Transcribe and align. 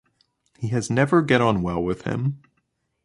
He 0.57 0.69
has 0.69 0.89
never 0.89 1.21
get 1.21 1.41
on 1.41 1.61
well 1.61 1.79
with 1.83 2.05
him. 2.05 2.41